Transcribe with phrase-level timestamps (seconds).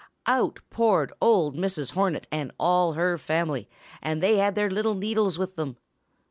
[0.25, 1.91] Out poured old Mrs.
[1.91, 3.69] Hornet and all her family,
[4.01, 5.77] and they had their little needles with them.